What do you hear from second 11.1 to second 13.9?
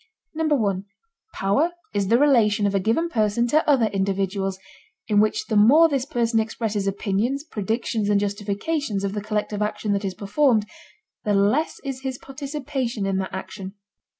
the less is his participation in that action.